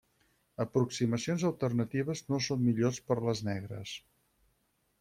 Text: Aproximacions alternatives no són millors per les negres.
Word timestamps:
Aproximacions 0.63 1.45
alternatives 1.49 2.25
no 2.33 2.39
són 2.47 2.63
millors 2.71 3.01
per 3.11 3.21
les 3.29 3.45
negres. 3.51 3.95